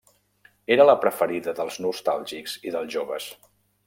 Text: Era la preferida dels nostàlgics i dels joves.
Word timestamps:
Era 0.75 0.85
la 0.89 0.95
preferida 1.03 1.53
dels 1.59 1.77
nostàlgics 1.87 2.57
i 2.69 2.73
dels 2.77 2.91
joves. 2.97 3.29